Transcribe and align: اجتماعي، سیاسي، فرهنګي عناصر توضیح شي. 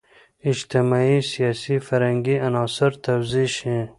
اجتماعي، 0.51 1.17
سیاسي، 1.31 1.75
فرهنګي 1.87 2.35
عناصر 2.47 2.91
توضیح 3.05 3.49
شي. 3.57 3.77